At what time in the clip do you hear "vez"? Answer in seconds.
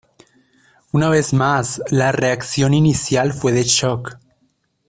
1.09-1.31